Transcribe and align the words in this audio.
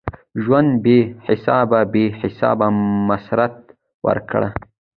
ژونده 0.43 0.77
بی 0.83 0.97
حسابه؛ 1.25 1.79
بی 1.93 2.05
حسابه 2.19 2.67
مسرت 3.07 3.55
ورکړه 4.05 4.49